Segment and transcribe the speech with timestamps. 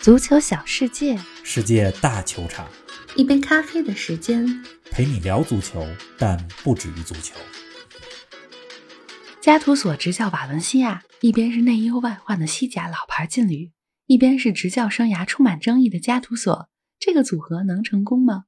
[0.00, 1.14] 足球小世界，
[1.44, 2.66] 世界大球场，
[3.16, 4.46] 一杯咖啡的时间，
[4.90, 7.36] 陪你聊足球，但不止于足球。
[9.42, 13.72] 加图索执教瓦伦西亚，一边是内忧外患的西甲老牌劲旅，
[14.06, 18.44] 一边是执教生涯充满争议的加图索，这个组合能成功吗？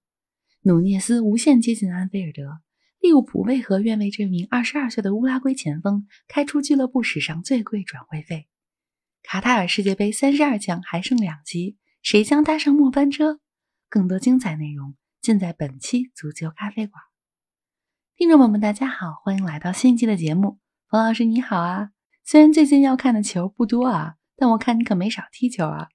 [0.62, 2.62] 努涅斯无限接近安菲尔德，
[2.98, 8.48] 利物浦为何愿为这名二十二岁的乌拉圭前锋开出俱乐部史上最贵转会费？
[9.22, 13.40] 卡塔尔世界杯三十二强还剩两集，谁将搭上末班车？
[13.88, 17.02] 更多精彩内容尽在本期足球咖啡馆。
[18.16, 20.58] 听众朋友们，大家好，欢迎来到新一期的节目。
[20.88, 21.90] 冯老师你好啊，
[22.24, 25.88] 虽然最近要看的球不多啊，但我看你可没少踢球啊。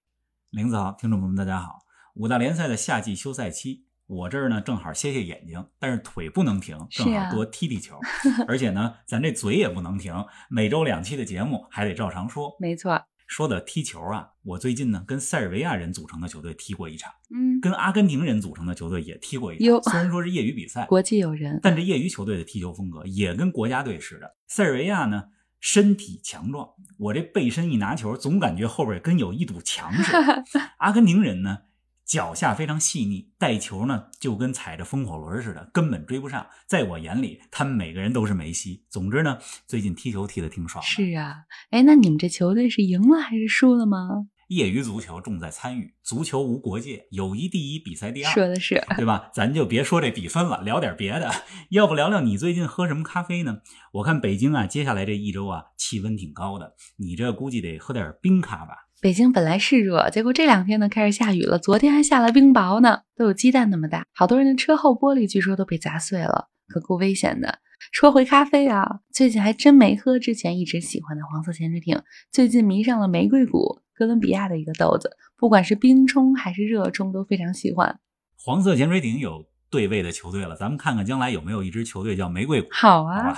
[0.50, 1.80] 林子好，听众朋友们大家好。
[2.16, 8.00] 五大联赛的夏季休赛期，我这儿呢正好歇歇眼睛，但是腿不能停，正好多踢踢球。
[8.48, 12.56] 而且呢，咱这嘴也不能停，每周两期的节目还得照常说。
[12.60, 13.06] 没错。
[13.28, 19.84] 说的踢球啊，我最近呢跟塞尔维亚人组成的球队踢过一场，嗯，跟阿根廷人组成的球队也踢过一场。
[19.84, 24.36] 虽然说是业余比赛，国际友人，但这业余球队的踢球风格也跟国家队似的。
[24.48, 25.26] 塞尔维亚呢
[25.60, 30.44] 身体强壮，我这背身一拿球，总感觉后边跟有一堵墙似的。
[30.80, 31.60] 阿根廷人呢？
[32.08, 36.48] 脚下非常细腻，带球呢就跟踩着风火轮似的，根本追不上。
[36.66, 38.86] 在我眼里，他们每个人都是梅西。
[38.90, 40.82] 总之呢，最近踢球踢得挺爽。
[40.82, 44.28] 是啊，哎，那你们这球队是赢了还是输了吗？
[44.48, 48.34] 业余足球重在参与，足球无国界，友谊第一，比赛第二。
[48.34, 49.30] 说的是，对吧？
[49.34, 51.30] 咱就别说这比分了，聊点别的。
[51.72, 53.58] 要不聊聊你最近喝什么咖啡呢？
[53.92, 58.87] 我看北京啊，接下来这一周啊，气温挺高的，你这估计得喝点冰咖吧。
[59.00, 61.60] 北京本来是热，结果这两天呢开始下雨了。
[61.60, 64.04] 昨天还下了冰雹呢，都有鸡蛋那么大。
[64.12, 67.60] 好多人的车后玻璃据说都被砸碎了，可够危险的。
[67.92, 78.00] 说回咖啡啊，最近还真没喝之前一直喜欢的黄色潜水艇，最近迷上了玫瑰谷，哥伦比亚的一个豆子，不管是冰冲还是热冲都非常喜欢。
[78.36, 82.68] 黄色潜水艇有对位的球队了，咱们看看将来有没有一支球队叫玫瑰谷。
[82.72, 83.38] 好啊。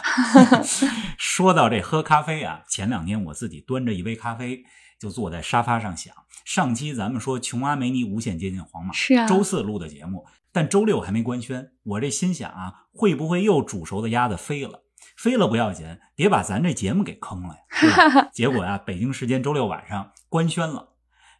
[1.17, 4.63] 说到这喝咖啡啊，前两天我自己端着一杯咖啡。
[4.99, 11.71] 就坐在沙发上想，上期咱们说琼阿梅尼无限接近皇马，是啊，周四录的节目，但周六还没官宣。
[11.85, 14.83] 我这心想啊，会不会又煮熟的鸭子飞了？
[15.15, 18.29] 飞了不要紧，别把咱这节目给坑了呀。
[18.35, 20.89] 结果啊，北京时间周六晚上官宣了。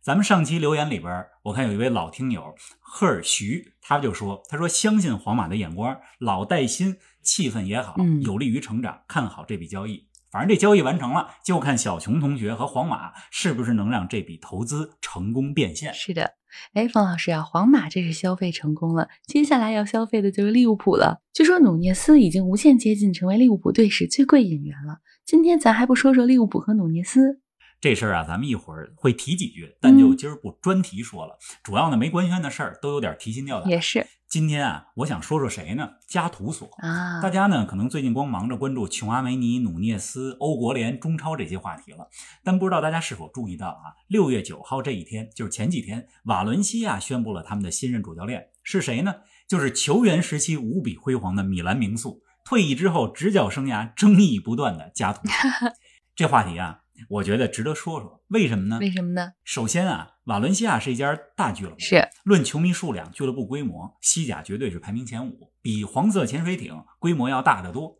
[0.01, 10.07] 咱们上期留言里边，我看有一位老听友赫尔徐，他就说，他说相信皇马的眼光，老带新，气氛也好，有利于成长，看好这笔交易。
[10.31, 15.93] 反正这交易完成了，就看小琼同学和皇马是不是能让这笔投资成功变现。
[15.93, 16.35] 是的，
[16.73, 21.21] 哎，冯老师啊，皇马这是消费成功了，接下来要消费的就是利物浦了。
[21.33, 24.99] 据说努涅斯已经无限接近成为利物浦队史最贵引援了。
[25.25, 27.41] 今天咱还不说说利物浦和努涅斯？
[27.81, 31.37] 这事儿啊，咱们一会儿会提几句，但就今儿不专题说了。
[31.63, 33.69] 主要呢，没官宣的事儿都有点提心吊胆。
[33.69, 34.05] 也是。
[34.27, 35.89] 今天啊，我想说说谁呢？
[36.05, 37.21] 加图索啊。
[37.21, 42.09] 大家呢，可能最近光忙着关注琼阿梅尼、努涅斯、欧国联、中超这些话题了，
[42.43, 43.95] 但不知道大家是否注意到啊？
[44.07, 49.15] 六月九号这一天，就是前几天，瓦伦西亚宣布了他们的新任主教练是谁呢？
[49.47, 55.69] 就是球员时期无比辉煌的米兰名宿，退役之后执教生涯争议不断的加图索。
[56.13, 56.81] 这话题啊。
[57.07, 58.77] 我觉得值得说说，为什么呢？
[58.79, 59.33] 为什么呢？
[59.43, 67.97] 首先啊，瓦伦西亚是一家大俱乐部，是论球迷数量、俱乐部规模，西甲绝对是排名前五，比黄色潜水艇规模要大得多。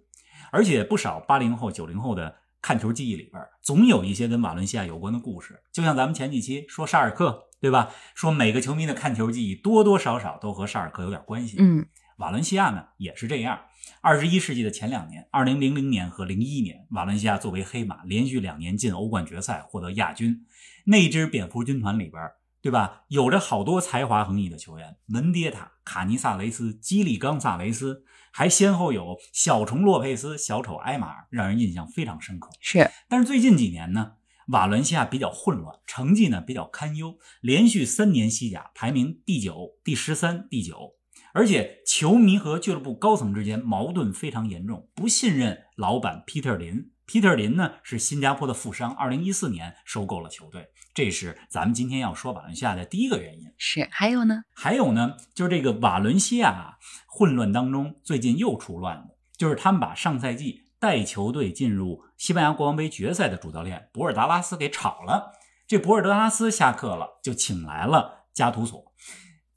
[0.51, 5.61] 而且不少八零后、九零后的看球记忆里边，总有一些跟瓦伦西亚有关的故事。
[5.71, 7.91] 就像咱们前几期说沙尔克，对吧？
[8.15, 11.57] 说每个球迷的看球记忆多多少少都和沙尔克有点关系。
[11.59, 11.85] 嗯。
[12.17, 13.59] 瓦伦西亚呢也是这样。
[14.01, 20.45] 二十一世纪的前两年，二零零零年和零一年，瓦伦西亚作为黑马，连续两年进欧冠决赛，获得亚军。
[20.85, 22.21] 那支蝙蝠军团里边，
[22.61, 23.03] 对吧？
[23.09, 32.49] 有着好多才华横溢的球员，门迭塔、卡尼萨雷斯、基里冈萨雷斯，还先后有小虫洛佩斯、小丑埃马尔，让人印象非常深刻。
[32.61, 34.13] 是，但是最近几年呢，
[34.47, 40.98] 瓦伦西亚比较混乱，成绩呢比较堪忧，连续三年西甲排名第九、第十三、第九。
[41.33, 46.91] 而且球迷和俱乐部高层之间矛盾非常严重，不信任老板皮特林。
[47.05, 53.51] 皮特林呢是新加坡的富商，二零一四年收购了球队，这是咱们今天要说瓦伦西亚的第一个原因。
[53.57, 54.43] 是，还有呢？
[54.53, 56.77] 还有呢，就是这个瓦伦西亚
[57.07, 65.31] 混乱当中，最近又出乱子，就是他们把上赛季带球队进入西班牙国王杯决赛的主教练博尔达拉斯给炒了。
[65.67, 68.93] 这博尔德拉斯下课了，就请来了加图索。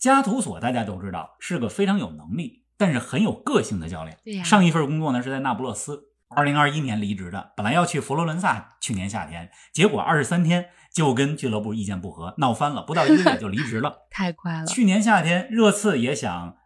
[0.03, 4.19] 加图索大家都知道是个非常有能力，但是很有个性的教练。
[4.25, 13.97] 对呀，上一份工作呢是在那不勒斯，二零二一年离职的，本来要去佛罗伦萨，去年夏天，结果二十三天就跟俱乐部意见不合，闹翻了，不到一个月就离职了。
[14.11, 14.67] 太快了。
[14.67, 16.57] 去年夏天，热刺也想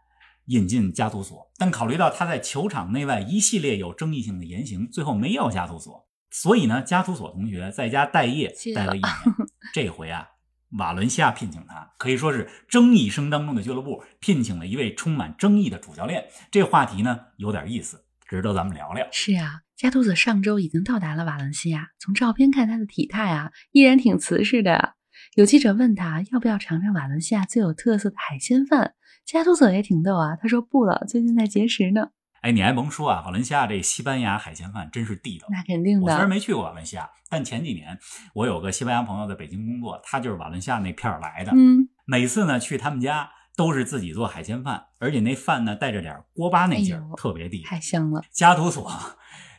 [0.47, 6.07] 引进加图索，但考虑到他在球场内外一系列有争议性的言行，最后没要加图索。
[6.31, 9.13] 所以呢，加图索同学在家待业待了一年。
[9.75, 10.27] 这回啊，
[10.71, 16.25] 瓦伦西亚聘请他，可以说是争议声当中的俱乐部聘请了一位充满争议的主教练。
[16.51, 19.07] 这话题呢，有点意思，值得咱们聊聊。
[19.11, 21.87] 是啊，加图索上周已经到达了瓦伦西亚。
[21.99, 24.95] 从照片看，他的体态啊，依然挺瓷实的。
[25.35, 28.93] 有记者问他要不要尝尝瓦伦西亚最有特色的海鲜饭，
[29.25, 32.09] 加图索也挺逗啊，他说不了，最近在节食呢。
[32.41, 35.47] 哎，你还甭说啊，瓦伦西亚这西班牙海鲜饭真是地道。
[35.49, 36.05] 那肯定的。
[36.05, 37.97] 我虽然没去过瓦伦西亚，但前几年
[38.33, 41.51] 我有个西班牙朋友在北京工作，他就是瓦伦西亚那片儿来的。
[41.55, 48.21] 嗯，每次呢去他们家都是自己做海鲜饭，而且那饭呢带着点锅巴那劲儿，特别地道，太香了。
[48.31, 48.91] 加图索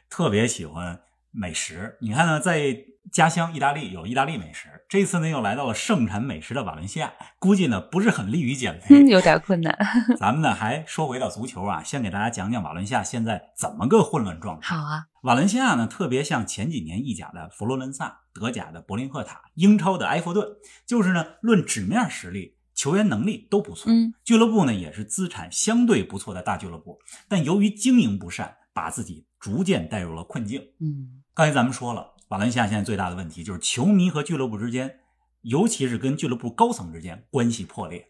[0.08, 1.00] 特别喜欢
[1.38, 2.76] 美食，你看呢，在。
[3.11, 9.75] 家乡意大利有意大利美食，这次呢又来到了盛产美食的瓦伦西亚，估计呢不是很利于减肥，有点困难。
[10.19, 14.76] 咱们呢还说回到足球啊，先给大家讲讲瓦伦西亚现在怎么个混乱状态。
[14.76, 20.46] 好啊，瓦伦西亚呢特别像前几年意甲的佛罗伦萨、德甲的柏林赫塔、英超的埃弗顿，
[20.87, 30.61] 就是呢论纸面实力、球员能力都不错，嗯，俱乐部呢也是资产相对不错的大俱乐部，但由于经营不善，把自己逐渐带入了困境。
[30.81, 32.14] 嗯，刚才咱们说了。
[32.31, 34.99] 瓦伦西亚现在最大的问题就是球迷和俱乐部之间，
[35.43, 38.08] 尤其是跟俱乐部高层之间关系破裂。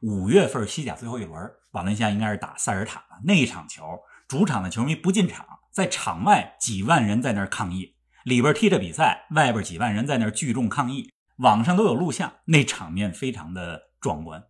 [0.00, 1.38] 五月份西甲最后一轮，
[1.72, 3.82] 瓦伦西亚应该是打塞尔塔那一场球，
[4.26, 14.42] 主场的球迷不进场，在场外几万人在那儿抗议，里边踢着比赛，外边几万人在那儿聚众抗议，网上都有录像，那场面非常的壮观。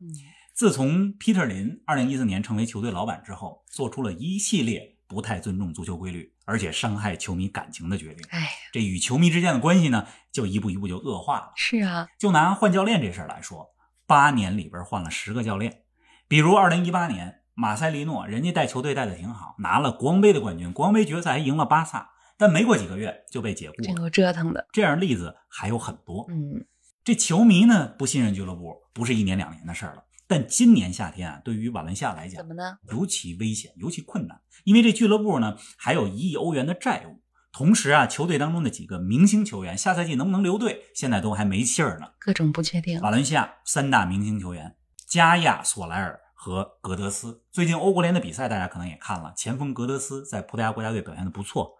[0.54, 6.32] 自从皮特林二零一四年成为球队老板之后，做出了一系列不太尊重足球规律。
[6.50, 11.52] 而且伤害球迷感情的决定，哎，这与球迷之间的关系呢，就一步一步就恶化了。
[11.54, 13.68] 是啊，就拿换教练这事儿来说，
[14.04, 15.82] 八年里边换了十个教练，
[16.26, 24.66] 比如二零一八年马塞利诺，人家带球队带的挺好，拿了国王杯的冠军，国王杯决赛还赢了巴萨，但没过几个月就被解雇了，这够折腾的。
[24.72, 26.26] 这样例子还有很多。
[26.28, 26.66] 嗯，
[27.04, 30.02] 这球迷呢不信任俱乐部，不是一年两年的事儿了。
[30.30, 32.78] 但今年夏天啊，对于瓦伦西亚来讲，怎么呢？
[32.92, 43.00] 尤其危险，尤其困难，因为这俱乐部呢还有一亿欧元的债务，同时啊，球队当中的几个明星球员下赛季能不能留队，现在都还没信儿呢，各种不确定。
[43.00, 44.76] 瓦伦西亚三大明星球员
[45.08, 51.72] 加亚、索莱尔和格德斯，最近欧国联的比赛大家可能也看了，前锋格德斯在葡萄牙国家队表现的不错，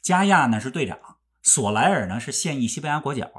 [0.00, 0.98] 加亚呢是队长，
[1.42, 3.30] 索莱尔呢是现役西班牙国脚，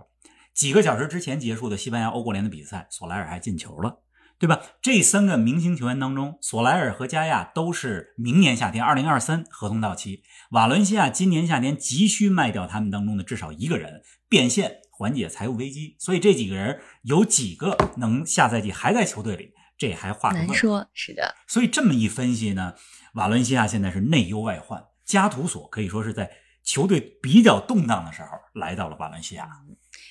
[0.54, 4.04] 几个小时之前结束的西班牙欧国联的比赛，索莱尔还进球了。
[4.40, 4.62] 对吧？
[4.82, 10.24] 这三个明星球员当中，索莱尔和加亚都是明年夏天二零二三合同到期。
[10.52, 15.98] 瓦伦西亚今年夏天急需卖掉他们当中的至少一个人，变现缓解财务危机。
[16.00, 19.52] 所以这几个人有几个能下赛季还在球队里？
[19.78, 20.90] 这还话难说。
[20.94, 21.36] 是的。
[21.48, 22.76] 所以这么一分析呢，
[23.16, 24.82] 瓦伦西亚现在是内忧外患。
[25.06, 26.32] 加图索可以说是在
[26.64, 29.50] 球队比较动荡的时候来到了瓦伦西亚。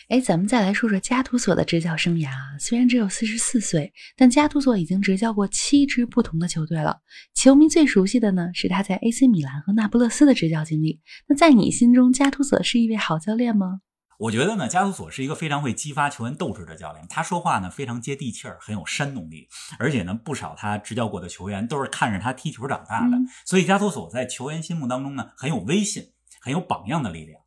[0.09, 2.57] 哎，咱们再来说说加图索的执教生涯啊。
[2.59, 7.03] 虽然只有四十四岁，但加图索已经执教过七支不同的球队了。
[7.35, 11.03] 球迷最熟悉的呢，是他在 AC 米兰和那不勒斯的执教经历。
[11.27, 13.83] 那在你心中，加图索是一位好教练吗？
[14.19, 17.05] 我觉得呢，加图索是一个非常会激发球员斗志的教练。
[17.11, 19.47] 他说话呢非常接地气儿，很有煽动力。
[19.79, 26.03] 而且呢，不少他执教过的球员都是看着他踢球长大的，所以加图索在球员心目当中呢很有威信，
[26.41, 27.39] 很有榜样的力量。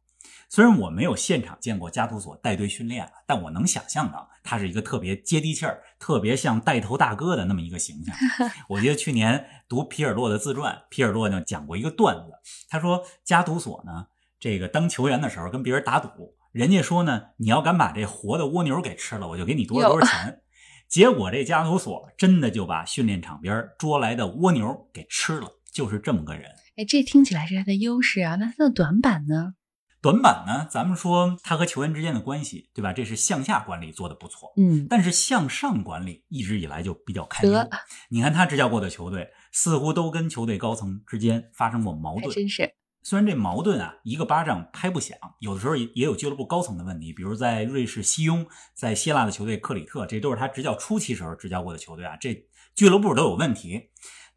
[0.53, 8.13] 虽然我没有现场见过加图索带队训练，但我能想象到他是一个特别接地气儿、特别像带头大哥的那么一个形象。
[8.67, 12.33] 我记得去年读皮尔洛的自传，皮尔洛呢讲过一个段子，
[12.69, 14.07] 他说加图索呢
[14.41, 20.41] 这个当球员的时候跟别人打赌，人家说呢你要敢把这活的蜗牛给吃了，我就给你多少多少钱。
[20.89, 26.51] 结果这加图索真的就把训练场边捉来的蜗牛给吃了，就是这么个人。
[26.75, 29.53] 哎，这听起来是他的优势啊，那他的短板呢？
[30.01, 30.67] 短板呢？
[30.67, 32.91] 咱们说他和球员之间的关系，对吧？
[32.91, 37.59] 这是向下管理做的不错，嗯，但是向上管理一直以来就比较堪忧。
[38.09, 42.33] 你看他执教过的球队，似乎都跟球队高层之间发生过矛盾。
[42.33, 47.13] 真是，虽然这矛盾啊，一个巴掌拍不响，有的时候也也有俱乐部高层的问题。
[47.13, 52.43] 比如在瑞士西庸，在希腊的球队克里特，这都是他执教初期时候执教过的球队啊，这
[52.73, 53.91] 俱乐部都有问题。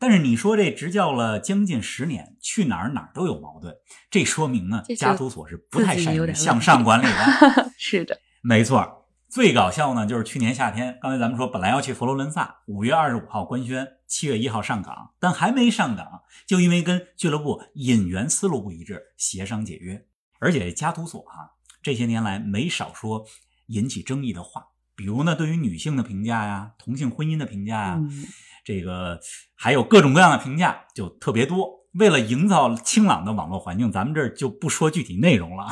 [0.04, 3.75] 但是你说这执教了将近十年，去哪儿哪儿都有矛盾，
[4.11, 7.73] 这说明呢，加图索是不太善于向上管理的。
[7.78, 9.06] 是的，没错。
[9.30, 20.04] 最搞笑呢，就是去年夏天，刚才咱们说本来要去佛罗伦萨，五月二十五号官宣，七月一号上岗，但还没上岗，就因为跟俱乐部引援思路不一致，协商解约。
[20.38, 23.25] 而且加图索啊这些年来没少说
[23.68, 28.24] 引起争议的话，比如呢，对于女性的评价呀，同性婚姻的评价呀，嗯，
[28.64, 29.18] 这个
[29.54, 31.84] 还有各种各样的评价就特别多。
[31.94, 35.66] 为了营造清朗的网络环境，咱们这儿就不说具体内容了，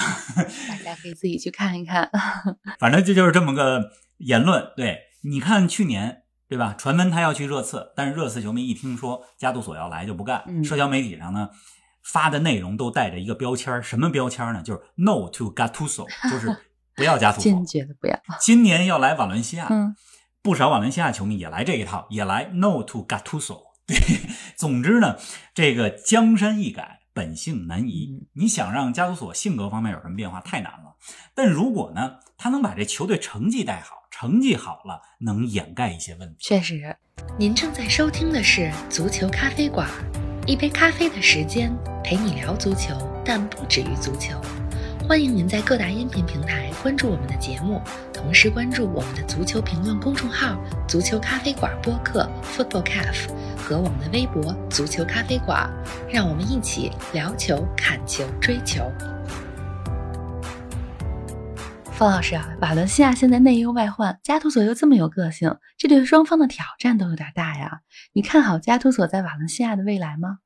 [0.68, 2.08] 大 家可以自己去看一看。
[2.78, 4.70] 反正这就是这么个言论。
[4.76, 6.76] 对，你看去年对吧？
[6.78, 10.44] 传闻他要去热刺，但是热刺球迷一听说加杜索要来就不干。
[10.46, 11.48] 嗯社交媒体上呢
[12.04, 14.62] 发的内容都带着一个标签儿，什么标签儿呢？
[14.62, 16.56] 就是 “No to Gattuso”，就是
[16.94, 17.66] 不要加图索坚。
[17.66, 18.18] 决的不要。
[18.40, 19.94] 今年要来瓦伦西亚，嗯，
[20.42, 23.61] 不少瓦伦西亚球迷也来这一套，也来 No to Gattuso。
[23.87, 23.96] 对，
[24.56, 25.16] 总之呢，
[25.54, 28.08] 这个江山易改，本性难移。
[28.12, 30.96] 嗯你想让加图索性格方面有什么变化，太难了。
[31.34, 36.37] 但如果呢，他能把这球队成绩带好，成绩好了，能掩盖一些问题。
[36.40, 36.96] 确实。
[37.38, 39.88] 您正在收听的是《足球咖啡馆》，
[40.46, 41.72] 一杯咖啡的时间
[42.02, 44.40] 陪你聊足球，但不止于足球。
[45.12, 47.78] 欢迎您在各大音频平台关注我们的节目，
[48.14, 53.28] 同时关注我们的足球评论公众号“足球咖啡馆播客 ”（Football Cafe）
[53.59, 55.71] 和我们的微博“足球咖啡馆”，
[56.11, 58.90] 让我们一起聊球、看球、追球。
[61.92, 67.83] 方老师啊，瓦伦西亚现在内忧外患，加图索又这么有个性，这对双方的挑战都有点大呀。
[68.14, 70.38] 你看好加图索在瓦伦西亚的未来吗？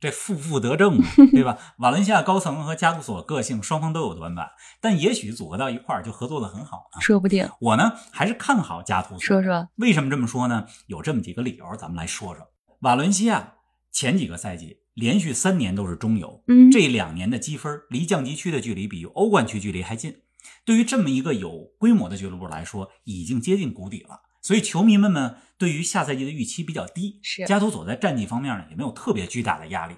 [0.00, 1.58] 这负负得正嘛， 对吧？
[1.78, 4.48] 瓦伦西亚高层和加图索个性双方都有短板，
[4.80, 7.00] 但也许组合到一块儿就合作的很好呢。
[7.00, 7.46] 说不定。
[7.60, 9.20] 我呢还是看好加图索。
[9.20, 10.66] 说说，为什么这么说呢？
[10.86, 12.46] 有这么几个理由，咱们来说说。
[12.80, 13.56] 瓦伦西亚
[13.92, 20.22] 前几个赛季连续三年都是中游，嗯，这两年的积分离降级区的距离比欧冠区距离还近。
[20.64, 24.22] 对于这么一个有规模的俱乐部来说，已经接近谷底了。
[24.42, 27.20] 所以球迷们呢，对于下赛季的预期比较低。
[27.22, 29.96] 是加图索在战绩方面呢，也没有特别巨大的压力。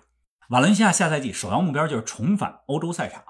[0.49, 3.22] 瓦伦西亚下赛季首要目标就是重返欧洲赛场。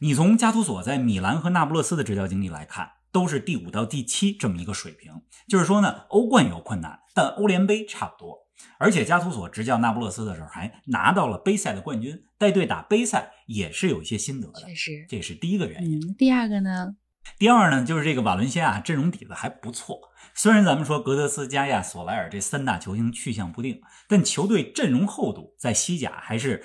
[0.00, 5.22] 你从加图索在米兰和那不勒斯的执教经历来看，都是第五到第七这么一个水平。
[5.48, 8.40] 就是说呢，欧冠有困难，但欧联杯差不多。
[8.78, 14.60] 而且加图索执教那不勒斯的时候，还拿到了杯赛的冠军，带队打杯赛也是有一些心得的。
[14.66, 15.06] 确实。
[15.08, 15.98] 这是第一个原因。
[15.98, 16.96] 嗯，第二个呢？
[17.38, 19.98] 第二呢，就是这个瓦伦西亚阵容底子还不错。
[20.34, 26.64] 虽然咱们说格德斯、加亚、索莱尔这三大球星去向不定，但球队阵容厚度在西甲还是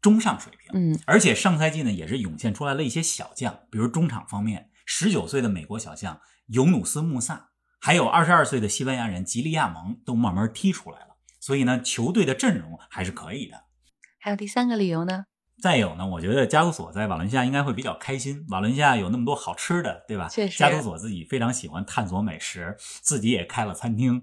[0.00, 0.70] 中上水平。
[0.92, 11.16] 嗯，而且上赛季呢，也是涌现出来了一些小将，比如中场方面，十九岁的美国小将尤努斯·穆萨，还有二十二岁的西班牙人吉利亚蒙都慢慢踢出来了。
[11.40, 13.64] 所以呢，球队的阵容还是可以的。
[14.18, 15.24] 还有第三个理由呢？
[15.60, 18.44] 再有呢，我觉得加图索在瓦伦西亚应该会比较开心。
[18.50, 20.28] 瓦伦西亚有那么多好吃的，对吧？
[20.28, 24.22] 确实加图索自己非常喜欢探索美食，自己也开了餐厅。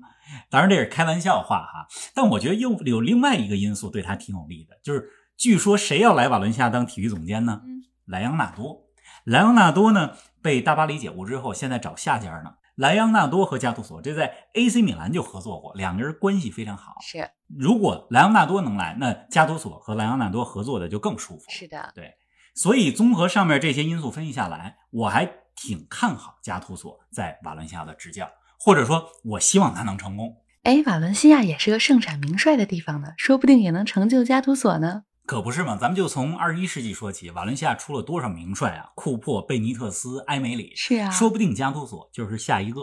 [0.50, 7.62] 当然这是开玩笑话哈，但我觉得又有另外一个因素对他挺有利的，就是据说谁要来瓦伦西亚当体育总监呢？
[7.66, 8.84] 嗯，莱昂纳多。
[9.26, 10.12] 莱昂纳多呢
[10.42, 12.54] 被大巴黎解雇之后，现在找下家呢。
[12.76, 16.96] 莱昂纳多和加图索这在 AC 米兰就合作过，两个人关系非常好。
[17.02, 21.46] 是如果莱昂纳多能来，那加图索和莱昂纳多合作的就更舒服。
[21.50, 22.16] 是的，对，
[22.56, 28.28] 所以综合上面这些因素分析下来，我还挺看好加图索在瓦伦西亚的执教，
[28.60, 30.38] 或者说，我希望他能成功。
[30.64, 35.04] 哎，瓦伦西亚也是个盛产名帅的地方呢，说不定也能成就加图索呢。
[35.26, 35.78] 可不是嘛？
[35.78, 38.90] 咱们就从二十一世纪说起，瓦伦西亚出了多少名帅啊？
[38.96, 42.82] 库珀、贝尼特斯、埃梅里，是啊，说不定加图索就是下一个。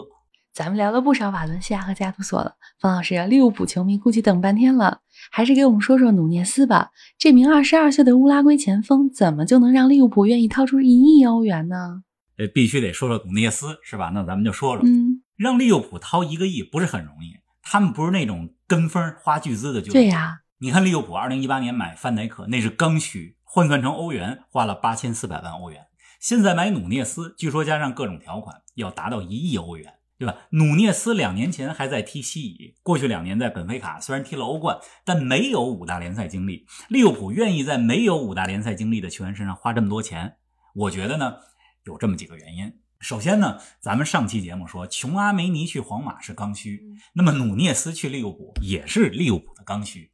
[0.53, 4.99] 咱们聊了不少瓦伦西亚和加图索了，方老师，利物浦球迷估计等半天了，
[5.31, 6.89] 还是给我们说说努涅斯吧。
[7.17, 12.03] 这名二十二岁的乌拉圭前锋，怎么就能让利物浦愿意掏出一亿欧元呢？
[12.37, 14.11] 呃，必须得说说努涅斯，是吧？
[14.13, 19.93] 那咱们就说说，嗯，让利物浦掏一个亿不是很容易，他们不是那种跟风花巨资的俱乐部。
[19.93, 25.87] 对呀、你看利物浦二零一八年买范戴克，那是刚需，换算成欧元花了八千四百万欧元。
[26.19, 30.35] 现在买努涅斯，据说加上各种条款要达到一亿欧元，对吧？
[30.51, 36.67] 努涅斯两年前还在踢西乙，过去两年在本菲卡虽然踢了欧冠，但没有五大联赛经历。
[36.89, 40.35] 利物浦愿意在没有五大联赛经历的球员身上花这么多钱，
[40.75, 41.37] 我觉得呢
[41.85, 42.71] 有这么几个原因。
[42.99, 50.10] 首先呢，咱们上期节目说，琼阿梅尼去皇马是刚需，那么努涅斯去利物浦也是利物浦的刚需。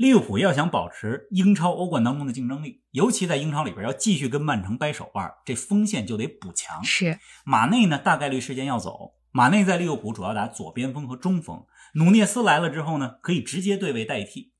[0.00, 6.82] 利物浦要想保持英超、欧冠当中的竞争力，尤其在英超里边要继续跟曼城掰手腕，这锋线就得补强。
[6.82, 9.12] 是马内呢，大概率时间要走。
[9.30, 11.66] 马内在利物浦主要打左边锋和中锋，
[11.96, 14.54] 努涅斯来了之后呢，可以直接对位代替。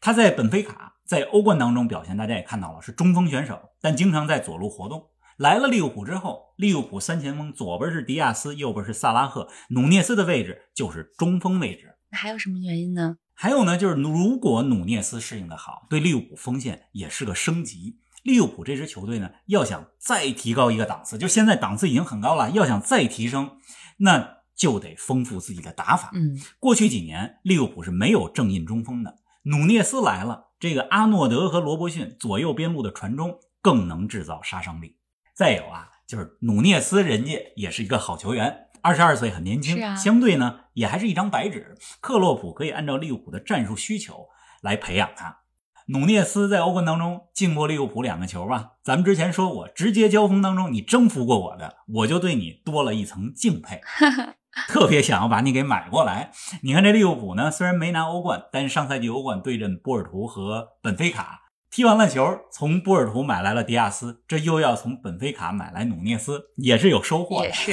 [0.00, 5.10] 他在本菲卡在欧冠当中表现，大家也看到了，是中锋选手，但经常在左路活动。
[5.36, 11.94] 来了利物浦之后，利物浦三前锋左边是迪亚斯，右边是萨拉赫，努涅斯的位置就是中锋位置。
[12.10, 13.18] 那还有什么原因呢？
[13.42, 17.98] 还有呢，就是如果努涅斯适应的好，对利物浦锋线也是个升级。
[18.22, 23.58] 利物浦这支球队呢，要想再提高一个档次，就现在档次已经很高了，要想再提升，
[23.96, 26.12] 那就得丰富自己的打法。
[26.14, 34.98] 嗯，过去几年利物浦是没有正印中锋的，努涅斯来了，这个阿诺德和罗伯逊左右边路的传中更能制造杀伤力。
[35.34, 41.76] 再有啊，就是努涅斯人家也是一个好球员，二十二岁很年轻，啊相对呢也还是一张白纸。
[42.00, 44.26] 克洛普可以按照利物浦的战术需求
[44.60, 45.38] 来培养他。
[45.86, 48.74] 努涅斯在欧冠当中进过利物浦两个球吧？
[48.84, 53.80] 咱们之前说过，直接交锋当中你征服过我的，我就对你多了一层敬佩，
[54.68, 56.30] 特别想要把你给买过来。
[56.62, 67.46] 你看这利物浦呢，虽然没拿欧冠，但是上赛季欧冠对阵波尔图和本菲卡，踢完了球，从波尔图买来了迪亚斯，这又要从本菲卡买来努涅斯，也是有收获的。
[67.46, 67.72] 也是。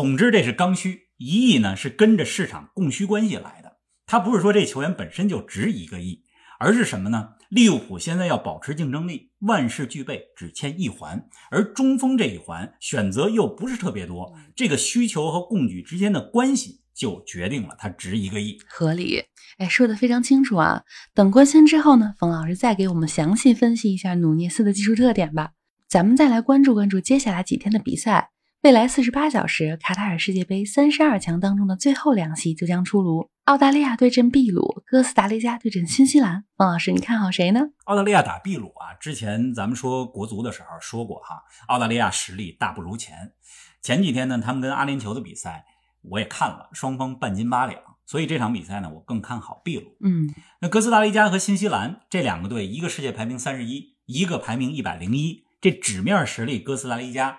[0.00, 3.76] 总之，这是刚需，一亿呢是跟着市场供需关系来的。
[4.06, 6.24] 他不是说这球员本身就值一个亿，
[6.58, 7.32] 而是什么呢？
[7.50, 11.28] 利物浦现在要保持竞争力，万事俱备，只欠一环。
[11.50, 18.56] 而中锋这一环选择又不是特别多，这个需求和供给之间的关系就决定了它值一个亿。
[18.66, 19.22] 合理，
[19.58, 20.82] 哎，说的非常清楚啊。
[21.12, 25.50] 等官宣之后呢，冯老师再给我们详细分析一下努涅斯的技术特点吧。
[25.86, 28.30] 咱们再来关注关注接下来几天的比赛。
[28.62, 36.44] 未来四十八小时，卡塔尔世界杯三十二强当中的最后两席就将出炉：澳大利亚对阵秘鲁，哥斯达黎加对阵新西兰。
[36.58, 37.62] 冯老师，你看好谁呢？
[37.84, 43.32] 澳大利亚打秘鲁啊，之前咱们说国足的时候说过哈，澳大利亚实力大不如前。
[43.80, 45.64] 前几天呢，他们跟阿联酋的比赛
[46.02, 49.96] 我也看了，双方半斤八两，所以这场比赛呢，我更看好秘鲁。
[50.04, 50.28] 嗯，
[50.60, 57.38] 那哥斯达黎加和新西兰这两个队，一个世界排名三十一，一个排名一百零一，这纸面实力哥斯达黎加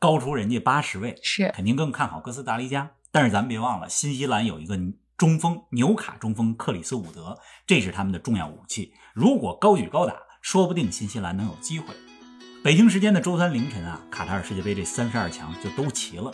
[0.00, 2.92] 高出人家八十位，是肯定更看好哥斯达黎加。
[3.12, 4.74] 但是咱们别忘了，新西兰有一个
[5.18, 8.94] 中锋纽卡中锋克里斯伍德，这是他们的重要武器。
[9.12, 11.94] 如果高举高打，说不定新西兰能有机会。
[12.64, 16.32] 北京时间的周三凌晨啊，卡塔尔世界杯这三十二强就都齐了，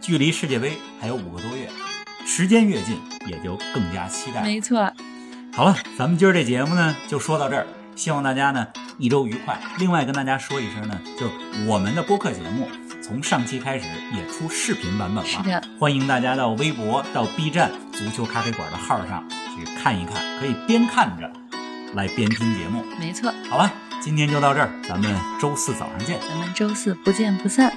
[0.00, 1.68] 距离世界杯还有五个多月，
[2.24, 4.42] 时间越近也就更加期待。
[4.42, 4.90] 没错。
[5.52, 9.60] 好了，咱们今儿这节目呢就说到这儿，希望大家呢一周愉快。
[9.78, 12.66] 另外跟大家说一声呢，就是我们的播客节目
[13.02, 21.30] 从上期开始也出视频版本了，是的，欢迎大家到微博、到 B 站“足球咖啡馆”的号上去看一看，可以边看着
[21.94, 22.84] 来边听节目。
[23.00, 23.34] 没错。
[23.50, 26.20] 好吧，今天就到这儿，咱们周四早上见。
[26.28, 27.72] 咱们周四不见不散。